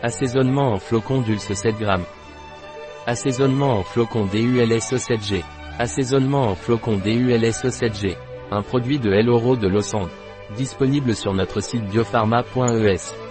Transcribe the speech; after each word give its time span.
Assaisonnement 0.00 0.74
en 0.74 0.78
flocons 0.78 1.22
dulce 1.22 1.52
7 1.54 1.76
g. 1.76 1.86
Assaisonnement 3.04 3.78
en 3.78 3.82
flocons 3.82 4.26
DULSE 4.26 4.94
7G. 4.94 5.42
Assaisonnement 5.80 6.50
en 6.50 6.54
flocons 6.54 6.98
DULSE 6.98 7.64
7G. 7.64 8.16
Un 8.52 8.62
produit 8.62 9.00
de 9.00 9.10
L 9.10 9.26
de 9.26 9.66
Lausanne. 9.66 10.08
Disponible 10.56 11.16
sur 11.16 11.34
notre 11.34 11.60
site 11.60 11.84
biopharma.es. 11.86 13.27